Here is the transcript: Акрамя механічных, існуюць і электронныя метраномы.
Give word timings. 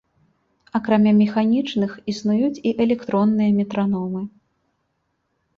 Акрамя 0.79 1.11
механічных, 1.23 1.91
існуюць 2.13 2.61
і 2.71 2.71
электронныя 2.87 3.51
метраномы. 3.59 4.21